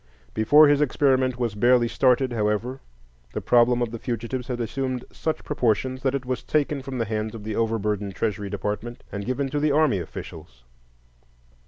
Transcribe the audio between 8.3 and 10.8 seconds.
Department and given to the army officials.